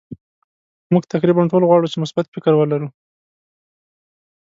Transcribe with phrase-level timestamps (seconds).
[0.91, 2.89] مونږ تقریبا ټول غواړو چې مثبت فکر ولرو.